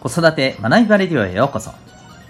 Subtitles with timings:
[0.00, 1.72] 子育て学びバレディオへようこそ。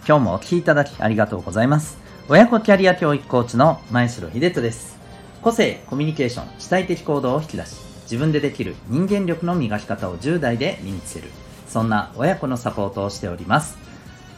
[0.04, 1.98] 今日もお聴きいただきありがとうございます。
[2.28, 4.98] 親子キャリア教育コーチの前城秀人です。
[5.40, 11.28] 個性、コミュニケーション、主体的行動を引き出し、自分でできる人間力の磨き方を10代で身につける。
[11.68, 13.78] そんな親子のサポートをしております。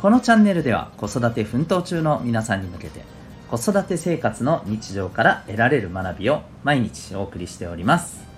[0.03, 3.01] このチャンネルでは子育て奮闘中の皆さんに向けて、
[3.51, 8.32] 子育て生活の日常から得られる学びを毎日お送りしております。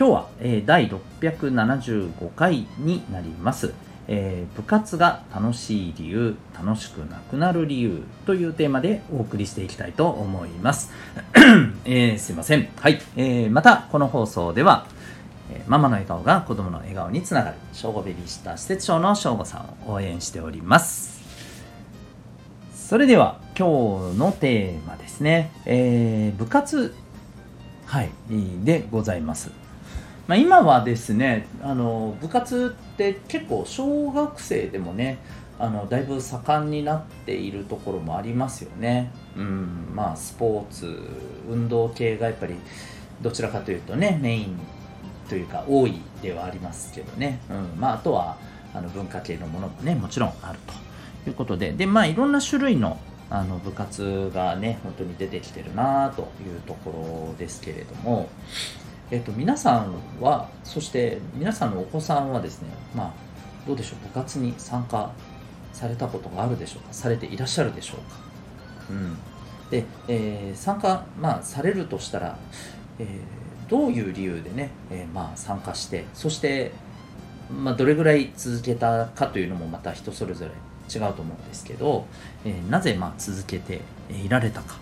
[0.00, 3.74] 今日は、え、第675回になります、
[4.08, 10.90] えー、部活が楽しい理由楽しくなくなる理由というテーマでお送りしていきたいと思います、
[11.84, 12.70] えー、すいません。
[12.76, 14.86] はい、えー、またこの放送では
[15.66, 21.20] ママの笑顔が子供の笑顔につながる正午ベビーシッター施設長の正午さんを応援しております。
[22.74, 26.94] それでは今日のテーマですね、え、部活
[27.84, 28.08] はい
[28.64, 29.69] でございます。
[30.30, 35.18] まあ、今はですねあの部活って結構小学生でもね
[35.58, 39.10] あのだいぶ盛んになっているところもありますよね。
[39.36, 40.96] うんまあ、スポーツ
[41.48, 42.54] 運動系がやっぱり
[43.20, 44.56] どちらかというとねメイン
[45.28, 48.36] というか多いではありますけどね、うんまあ、あとは
[48.72, 50.60] あの文化系のものもねもちろんある
[51.24, 51.72] ということで。
[51.72, 58.28] で、まあ、いろんな種類のあの部活がね本当に出てきてるなというところですけれども。
[59.10, 63.12] えっと、皆さんはそして皆さんのお子さんはですねまあ
[63.66, 65.10] どうでしょう部活に参加
[65.72, 66.92] されたことがあるでしょうか？
[66.92, 68.18] されていらっしゃるでしょうか、
[68.90, 69.16] うん、
[69.70, 72.38] で、えー、参加、まあ、されるとしたら、
[72.98, 76.72] えー、どういう理由でね、えー、まあ、参加してそして、
[77.50, 80.52] まあ、どれぐらい続けたかというのもまた人それぞれ
[80.92, 82.06] 違うと思うんですけど、
[82.44, 83.80] えなぜま続けて
[84.10, 84.76] いられたか？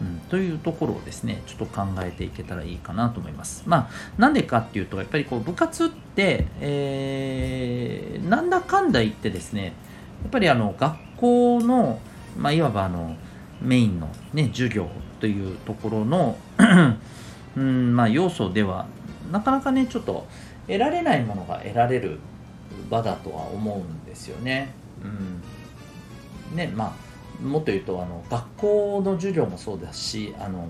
[0.00, 3.64] うん、というところをですねちょっと考えていけたらいいかなと思います。
[3.66, 9.74] まあなんでかっていうとやっぱりこう部活って、えー、なんだかんだ言ってですね
[10.22, 12.00] やっぱりあの学校の、
[12.36, 13.16] まあ、いわばあの
[13.60, 14.88] メインの、ね、授業
[15.20, 16.36] というところの
[17.56, 18.86] うんまあ、要素では
[19.32, 20.26] なかなかねちょっと
[20.66, 22.18] 得られないものが得られる
[22.88, 24.72] 場だとは思うんですよね。
[25.02, 27.09] うん、ねまあ
[27.42, 30.68] もっと言うとあの学校の授業もそうだしあの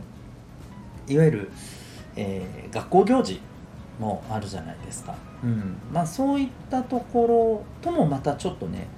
[1.08, 1.50] いわゆる、
[2.16, 3.41] えー、学校行事
[3.98, 5.76] もあるじゃないですか、うん。
[5.92, 8.88] まあ、そういったところともまたちょっとね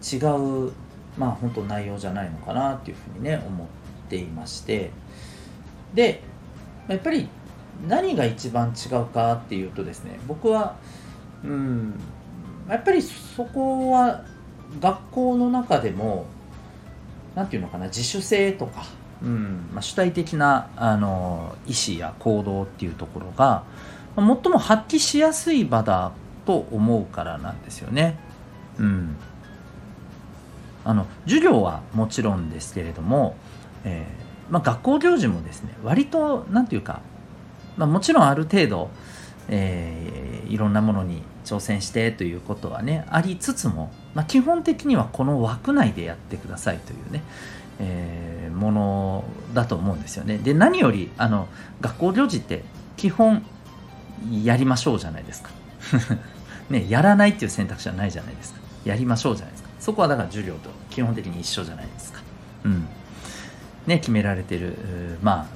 [0.00, 0.72] 違う
[1.18, 3.66] まあ本当内容じゃないのかなっていうふうにね思っ
[4.08, 4.90] ていまして。
[5.94, 6.22] で
[6.88, 7.28] やっぱり
[7.88, 10.76] 何が一番違うかっていうとですね僕は
[11.44, 11.94] うん
[12.68, 14.24] やっぱりそこは
[14.80, 16.26] 学校の中でも
[17.36, 18.84] 何て言うのかな自主性とか、
[19.22, 23.62] うんまあ、主体的なあの意思や行動っていうところが
[24.16, 26.12] 最も発揮しやすい場だ
[26.46, 28.18] と思うからなんですよね。
[28.78, 29.16] うん、
[30.84, 33.36] あの授業はもちろんですけれども、
[33.84, 37.02] えー、まあ、学校行事もですね割と何て言うか、
[37.76, 38.90] まあ、もちろんある程度、
[39.48, 47.22] えー、いろんなものに挑戦してということはねありつつもまあ、基本的にはこの枠内でやってくださいというね、
[47.78, 50.38] えー、ものだと思うんですよね。
[50.38, 51.48] で何よりあの
[51.82, 52.64] 学校行事って
[52.96, 53.44] 基本
[54.42, 55.50] やりましょうじゃないですか。
[56.70, 58.60] ね、やらないっていう選択肢はないじゃないですか。
[58.86, 59.68] やりましょうじゃないですか。
[59.78, 62.22] そこはだから授業と基本的に一緒じゃないですか。
[62.64, 62.86] うん。
[63.86, 65.46] ね、決められてる、まあ、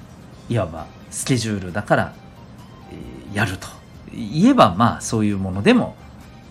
[0.50, 2.12] いわばスケジュールだから、
[2.92, 3.79] えー、やると
[4.12, 5.96] 言えばまあそういうものでも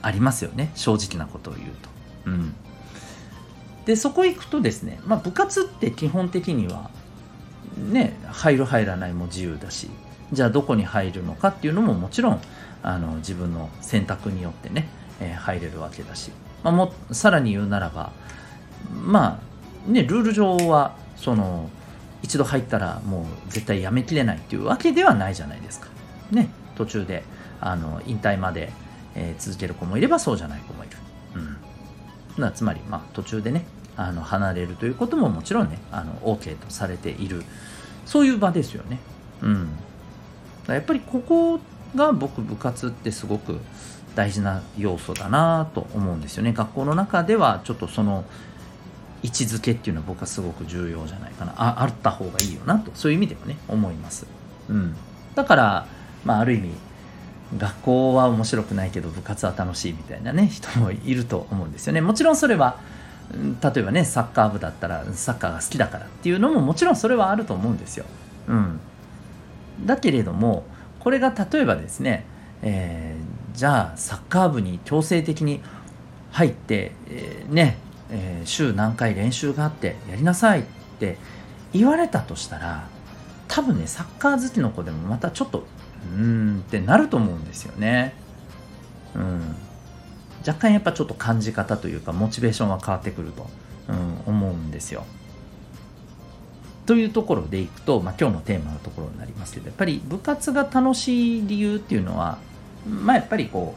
[0.01, 1.89] ありますよね正直なことを言うと。
[2.25, 2.53] うん、
[3.85, 6.89] でそこ行くとですね、まあ、部活って基本的には
[7.77, 9.89] ね入る入らないも自由だし
[10.31, 12.41] じゃあどこに入るのかっていうのももちろん
[12.83, 14.87] あの自分の選択によってね、
[15.19, 16.31] えー、入れるわけだし、
[16.63, 18.11] まあ、もさらに言うならば
[18.91, 19.41] ま
[19.87, 21.69] あねルール上はその
[22.21, 25.87] 一度入ったらもう絶対やめきれないっていうわけではないじゃないですか。
[26.31, 27.23] ね途中で
[27.61, 28.71] あの引退まで、
[29.15, 30.97] えー、続ける子もいればそうじゃない子もいる。
[31.35, 31.57] うん
[32.53, 33.65] つまり、まあ、途中でね
[33.97, 37.43] あの離れるということももちろんねあの OK とされている
[38.05, 38.99] そういう場ですよね。
[39.41, 39.69] うん、
[40.67, 41.59] やっぱりここ
[41.95, 43.59] が僕部活ってすごく
[44.15, 46.53] 大事な要素だなと思うんですよね。
[46.53, 48.23] 学校の中ではちょっとその
[49.21, 54.25] 位置づけっていうのは僕はすごく重要じゃないかなああった方がいいよなとそういう意味ではね思います。
[54.69, 54.95] うん、
[55.35, 55.87] だから、
[56.23, 56.69] まあ、ある意味
[57.57, 62.01] 学校は面白くないけど部活は楽しいみたいなね人もいると思うんですよね。
[62.01, 62.79] もちろんそれは
[63.31, 68.05] 例えばねサッカー部だったらサッカーが好きだからっていうのももちろんそれはあると思うんですよ、
[68.47, 68.79] うん、
[69.85, 70.63] だけれども
[70.99, 72.25] これが例えばですね、
[72.63, 75.61] えー、じゃあサッカー部に強制的に
[76.31, 77.77] 入って、えー、ね、
[78.09, 80.63] えー、週何回練習があってやりなさいっ
[80.99, 81.17] て
[81.71, 82.87] 言われたとしたら
[83.47, 85.65] 多分ねサッカー好きの子でもまたちょっと
[86.17, 88.13] うんってなると思うんですよね。
[89.15, 89.55] うん、
[90.47, 93.47] 若干やっぱちょっと感じ方というかモチベーションが変わってくると、
[93.89, 95.05] うん、思うんですよ。
[96.85, 102.39] というところでいくと、まあ、今日のテーマのところになりますけどやっぱり部活が楽しい理由っていうのは
[102.87, 103.75] まあやっぱりこ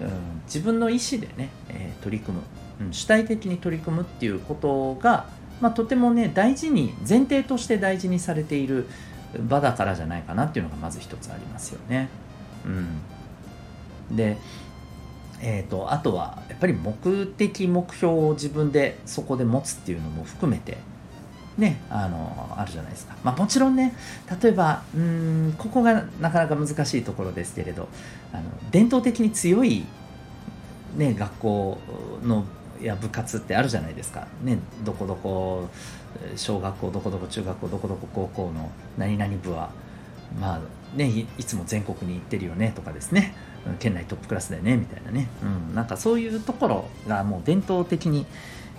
[0.00, 0.10] う、うん、
[0.44, 2.44] 自分の意思でね、えー、取り組む、
[2.86, 5.26] うん、主体的に取り組むっていうことが、
[5.60, 8.86] まあ、とてもね大事に前提として大事にされている
[9.40, 12.08] 場だからじゃないかなっていうのがまず一つありますよね。
[12.64, 14.36] うん、で
[15.44, 20.78] えーと、あとはやっぱり目的目標を自分でそこで持つっていうのも含めて
[21.58, 23.92] ねあのあるじゃないですか、まあ、もちろんね
[24.40, 27.88] 例えばうんここがなかなか難しいところですけれど
[28.32, 29.84] あの伝統的に強い、
[30.96, 31.78] ね、学校
[32.22, 32.44] の
[32.84, 35.68] や部活ってあるじゃないですか、ね、どこどこ
[36.36, 39.70] 小学校どこどこ中学校どこどこ高校の何々部は
[40.40, 43.34] まあねいつも全国に行ってるよねとかですね。
[43.78, 48.26] 県内トップクラスだよねみたいなね、うん、なんかそういうところがもう伝統的に、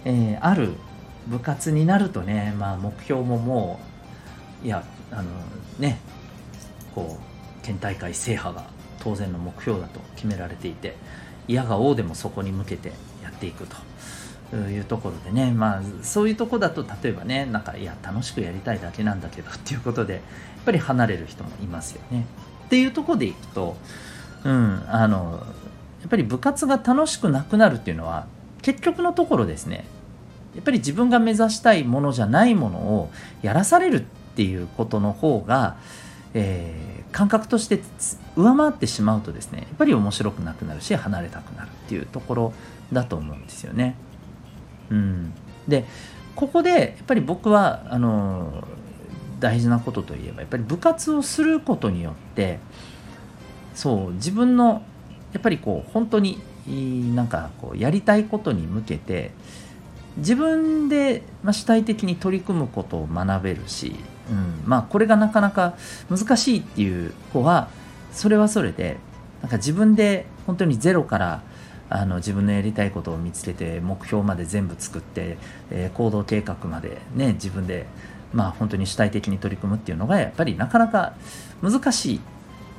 [0.03, 0.73] えー、ある
[1.27, 3.79] 部活になるとね、まあ、目標もも
[4.61, 5.23] ういやあの
[5.79, 5.99] ね
[6.93, 8.65] こう県大会制覇が
[8.99, 10.95] 当然の目標だと決められていて
[11.47, 12.91] 嫌が応でもそこに向けて
[13.35, 13.65] っていく
[14.51, 20.21] というところでねまあそういうとこだと例えばねなんかいや楽しくやりたいだけなんだけどっていうことでやっ
[20.65, 22.25] ぱり離れる人もいますよね。
[22.65, 23.75] っていうとこでいくと
[24.43, 25.43] うんあの
[26.01, 28.27] やっぱり部活が楽しくなくなるっていうのは
[28.61, 29.85] 結局のところですね
[30.55, 35.77] やっぱり自分が目指したいものじゃないものをやらされるっていうことの方が、
[36.33, 37.79] えー、感覚として
[38.35, 42.53] 上回ってしまうとですねやっぱり面白くなくなるし離れたくなるっていうところ
[42.91, 43.95] だと思うんですよね。
[44.89, 45.33] うん、
[45.67, 45.85] で
[46.35, 48.67] ここでやっぱり僕はあの
[49.39, 52.59] 大事なことといえばやっぱり部活をすることによって
[53.75, 54.83] そう自分の
[55.33, 56.41] やっぱりこう本当に
[57.15, 59.31] なんかこうやりたいことに向けて
[60.17, 63.95] 自分で、まあ主体的に取り組むことを学べるし、
[64.29, 65.75] うんまあ、これがなかなか
[66.09, 67.69] 難しいっていう子は
[68.11, 68.97] それはそれで
[69.41, 71.43] なんか自分で本当にゼロから
[71.89, 75.37] あの自分のやりたいことを見つけて目標まで全部作って、
[75.69, 77.85] えー、行動計画までね自分で
[78.33, 81.13] まあ本当に主体的に取り組むっていうのがやっぱりなかなか
[81.61, 82.21] 難しい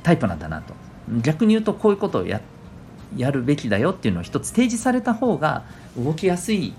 [0.02, 0.74] タイプなんだなと。
[1.20, 2.40] 逆に言うとこういうことをや
[3.14, 5.64] やるべきだよっていうのを一つ提示された方が
[5.96, 6.74] 動きやすい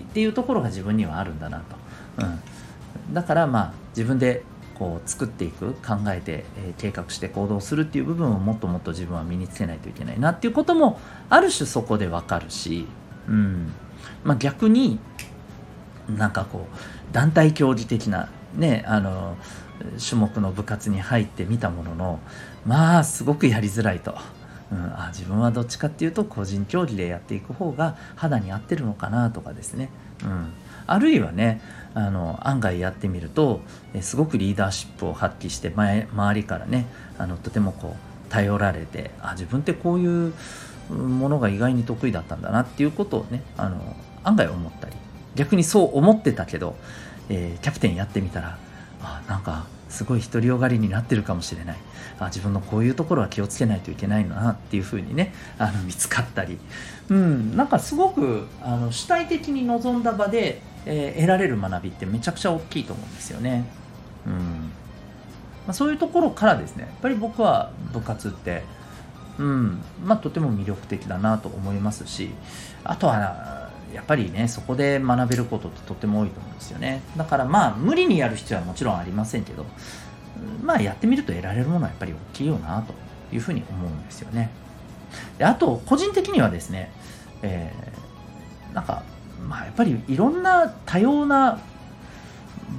[0.00, 1.76] っていうところが自分にはあるんだなと、
[2.18, 4.42] うん、だからまあ自分で
[4.74, 10.98] こう作っていく考えて、え、計画して行動するっていう部分をもっともっと自分は身につけないといけないなっていうことも
[11.28, 12.86] ある種そこでわかるし、
[13.28, 13.72] うん。
[14.24, 14.98] まあ、逆に
[16.08, 19.36] なんかこう団体競技的なねあの
[20.04, 22.20] 種目の部活に入ってみたものの
[22.66, 24.16] まあすごくやりづらいと。
[24.72, 29.90] うん、あ自分はどっちかっていうと個人競技でやっていく方が肌に合ってるのかなとかですね、
[30.24, 30.52] うん、
[30.86, 31.60] あるいはね
[31.94, 33.60] あの案外やってみると
[34.00, 36.86] すごくリーダーシップを発揮して前周りからね
[37.18, 40.32] あのとてもこう頼られてあ自分ってこういう
[40.90, 43.94] ものが意外に得意だったんだなっていうことをねあの
[44.24, 44.96] 案外思ったり。
[45.34, 46.76] 逆にそう思ってたけど、
[47.28, 48.58] えー、キャプテンやってみたら
[49.00, 51.76] あなんかすごい独りよがりになってるかもしれない。
[52.18, 56.58] あ自分のこういうところは気をつけないといけないなっていうふうにねあの見つかったり、
[57.08, 63.64] うん、なんかすごくあの主体的に臨んだ場で、えー、得られる学びってめちゃくちゃ大きいと思うんですよね。
[64.26, 64.32] うん。
[64.32, 68.62] まあ、そういうところからですねやっぱり僕は部活って
[69.38, 72.30] うんまあ、とても魅力的だなと思いますし
[72.84, 73.61] あとは
[73.94, 77.02] やっぱりねそこで学べることってとっても多いと思うんですよね。
[77.16, 79.66] だからまあ無理にやる必要はもちろんありませんけど
[80.62, 82.94] まあやってみると得られるものはやっぱり大きいよなと
[83.34, 84.50] いうふうに思うんですよね。
[85.38, 86.90] であと個人的にはですね、
[87.42, 89.02] えー、なんか
[89.48, 91.60] まあやっぱりいろんな多様な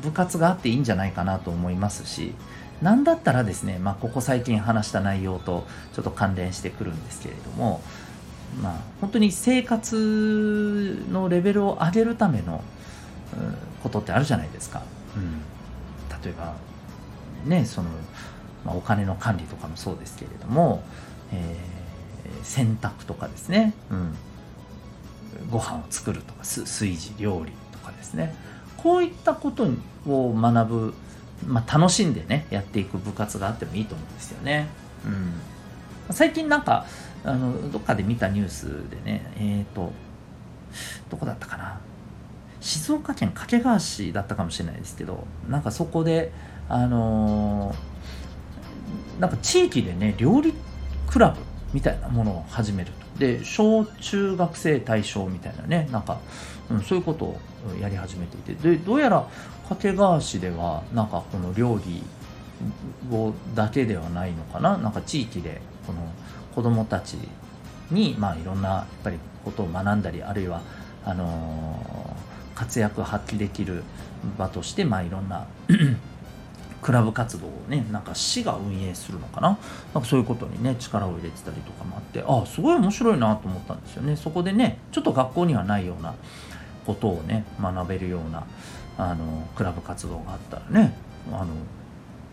[0.01, 2.33] 部活があっていいんじゃないかなと思いますし
[2.81, 7.81] 何だったらですね、まあ、ここ最近話した内容とちょっと関連してくるんですけれども
[8.61, 12.63] まあ、本当に生活のレベルを上げるための
[13.81, 14.81] ことってあるじゃないですか。
[15.15, 15.39] うん、
[16.23, 16.55] 例えば、
[17.45, 17.89] ね、その、
[18.65, 20.83] まあ、お金の管理とかもそうですけれども、
[21.31, 24.15] えー、洗濯とかですね、うん、
[25.49, 28.35] ご飯を作るとか炊事料理とかですね
[28.77, 29.67] こういったこと
[30.07, 30.93] を学ぶ、
[31.47, 34.67] まあ、楽しんでねやっていく部活があってもいいと思うんですよね。
[35.05, 35.09] う
[36.11, 36.85] ん、最近なんか
[37.25, 39.91] あのどっかで見たニュースでねえっ、ー、と
[41.09, 41.79] どこだったかな？
[42.59, 46.31] 静岡県掛川市だったかもしれないですけどなんかそこで
[46.69, 50.53] あのー、なんか地域でね料理
[51.07, 51.41] クラブ
[51.73, 53.03] みたいなものを始めると。
[53.19, 56.19] で小中学生対象みたいなねなんか、
[56.71, 57.39] うん、そういうことを
[57.79, 58.71] やり始めていて。
[58.71, 59.27] でどうやら
[59.69, 62.03] 掛川市ではなんかこの料理
[63.15, 64.77] をだけではないのかな？
[64.77, 65.99] なんか地域でこの
[66.53, 67.17] 子どもたち
[67.91, 70.61] に、まあ、いろんなやっぱりことを学んだりあるいは
[71.05, 73.83] あのー、活躍を発揮できる
[74.37, 75.47] 場として、まあ、いろんな
[76.81, 79.57] クラブ活動をねなんか市が運営するのかな？
[79.93, 84.17] なんかそういうことにね力を入れてたりとかもあってああすごい面白いなと思ったんですよね。
[84.17, 86.13] そこでねちょっと学校にはないような
[86.85, 88.45] ことをね学べるような
[88.97, 90.93] あのクラブ活動があったらね
[91.31, 91.47] あの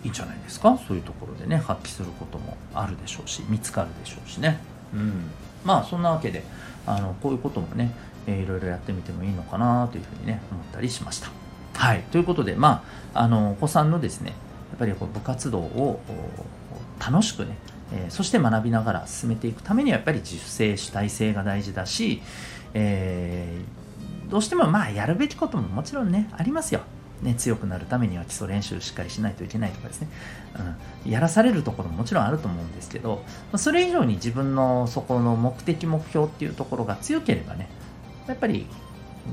[0.03, 0.79] いいんじゃないですか。
[0.87, 4.59] そういうところでね発揮することもあるでしょうし見つかるでしょうしね。
[4.95, 5.31] うん。
[5.65, 6.43] まあそんなわけで
[6.87, 7.93] あのこういうこともね、
[8.27, 11.31] えー、いろいろやってみてもいいのかなというふうにね思ったりしました。
[11.75, 12.03] はい。
[12.11, 14.31] ということでまああのお子さんのですね
[14.71, 16.01] やっぱりこう部活動を
[16.99, 17.57] 楽しくね、
[17.93, 22.23] えー、そして学びながら進めていくためにはやっぱり自主性主体性が大事だし、
[22.75, 26.81] えー、どうしてもまあやるべきことももちろんねありますよ。
[27.23, 30.09] ね、強くなるためには基礎練習しっかりしないといけないとかですね、
[31.05, 33.23] うん、やらされるところももちろんあると思うんですけど、
[33.57, 37.69] それ以上に自分のそこの目的目標っていうところが強ければね
[38.27, 38.67] やっぱり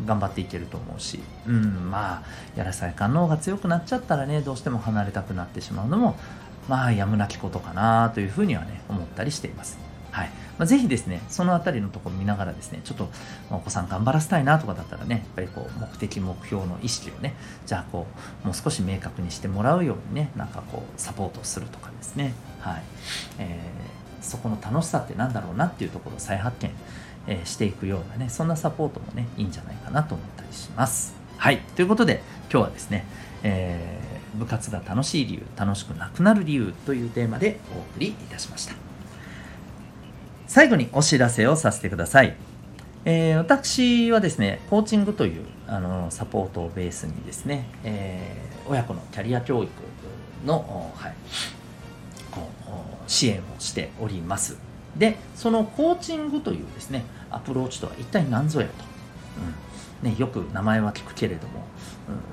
[0.06, 2.24] 頑張っていけると思うし、うん、まあ
[2.56, 6.18] やらされ感の方が強くなっちゃったらねどうしても離れたくなってしまうのも
[6.68, 9.87] まあやむなきことかなというふうにはね思ったりしています。
[10.18, 13.10] はいまあ、ぜひですね、そのあたりのところ見ながらですね、ちょっと
[13.52, 17.36] お子さん頑張らせたいなとかだったらね、やっぱりこう目的、目標の意識をね、
[17.68, 18.08] じゃあこ
[18.44, 22.82] う、もう少し明確にしてもらうようにね、なんかこう、サポートするとかですね、はい。
[23.38, 26.72] えー、そこの楽しさってなんだろうなっていうところを再発見、
[27.28, 31.14] えー、していくようなね、そんなサポートもね、いいんじゃないかなと思ったりします。
[31.38, 31.60] はい。
[31.76, 33.06] ということで、今日はですね、
[33.44, 38.87] えー、部活が楽しい理由、楽しくなくなる理由というテーマでお送りいたしました。
[40.48, 42.36] 最後にお知らせをさせてください。
[43.06, 49.72] えー、私はですね、コーチングというあのサポートをベースにですね、えー、親子のキャリア教育
[50.46, 51.14] の、はい、
[53.08, 54.58] 支援をしております。
[54.98, 58.74] で、そのコーチングというですね、アプローチとは一体何ぞやと。
[59.42, 59.68] うん
[60.10, 61.66] ね、よく名前は聞くけれども、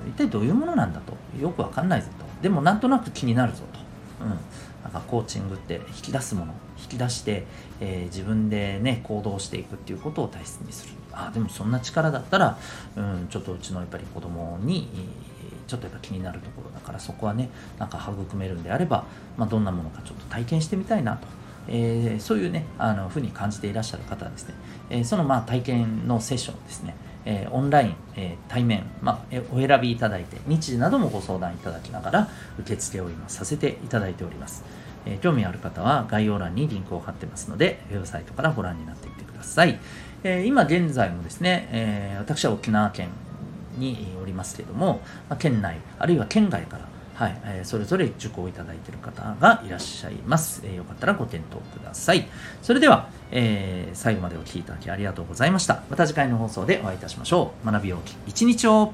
[0.05, 1.13] うん、一体どういうものなんだと。
[1.41, 2.25] よくわかんないぞと。
[2.41, 4.25] でもなんとなく気になるぞと。
[4.25, 4.37] うん、
[4.85, 7.47] なんかコーチングって引き出すもの引き出して、
[7.81, 10.93] えー、自分でね行動していくっていうことを大切にする。
[11.11, 12.59] あでもそんな力だったら、
[12.95, 14.87] うん、ちょっとうちのやっぱり子供に
[15.65, 17.49] ちょっとやっぱ気になるところだからそこはね
[17.79, 19.05] なんか育めるんであれば、
[19.37, 21.27] まあ、どんなものかちょっと体験してみたいなと。
[21.67, 24.53] えー、そういうね、あの、ふうに感じていらっしゃる方はですね、
[24.91, 32.29] えー、そのまあ体験のセッションですね、えー、オンライン、えー、対面、まあ、お選びいただいて、日時などもご相談いただきながら
[32.59, 34.63] 受付を今させていただいております。
[35.05, 39.79] えー、興味ある方は概要欄にリンクを貼ってますので、ウェブサイトからご覧になってみてください。
[40.23, 43.09] えー、今現在もですね、えー、私は沖縄県
[43.77, 50.61] におりますけども、まあ、県内、あるいは県外からはい、えー、それぞれ受講いただいている方がいらっしゃいます。
[50.65, 52.27] えー、よかったらご検討ください。
[52.61, 55.83] それでは、えー、最後までお聴きいただきありがとうございました。
[55.89, 57.65] また次回の放送でお会いいたしましょう。
[57.65, 58.91] 学びようき一日を